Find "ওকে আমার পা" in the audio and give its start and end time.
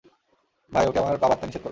0.87-1.27